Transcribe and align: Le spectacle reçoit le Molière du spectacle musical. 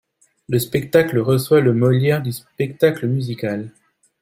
Le 0.49 0.57
spectacle 0.57 1.19
reçoit 1.19 1.61
le 1.61 1.75
Molière 1.75 2.23
du 2.23 2.31
spectacle 2.31 3.05
musical. 3.05 3.71